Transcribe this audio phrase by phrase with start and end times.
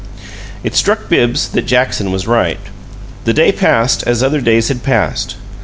[0.63, 2.57] It struck Bibbs that Jackson was right.
[3.25, 5.35] The day passed as other days had passed.